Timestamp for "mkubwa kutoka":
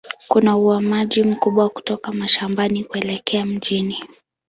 1.23-2.11